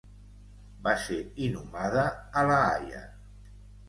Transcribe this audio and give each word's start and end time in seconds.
Va 0.85 0.93
ser 1.03 1.17
inhumada 1.47 2.05
a 2.41 2.43
La 2.53 2.57
Haia. 2.71 3.03